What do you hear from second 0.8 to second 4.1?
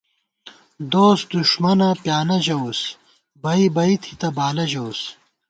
دوس دݭمَنہ پیانہ ژَوُس، بئ بئ